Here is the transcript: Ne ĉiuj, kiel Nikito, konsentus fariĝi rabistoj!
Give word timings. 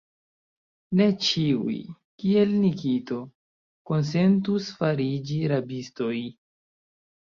Ne 1.01 1.05
ĉiuj, 1.27 1.75
kiel 2.25 2.57
Nikito, 2.65 3.21
konsentus 3.93 4.75
fariĝi 4.83 5.43
rabistoj! 5.57 6.15